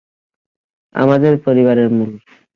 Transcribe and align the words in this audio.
আমাদের 0.95 1.33
পরিবারের 1.45 1.89
মূল। 1.89 2.11